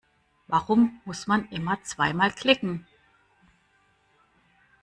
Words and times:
Warum 0.47 0.99
muss 1.05 1.27
man 1.27 1.47
immer 1.49 1.83
zweimal 1.83 2.31
klicken? 2.31 2.87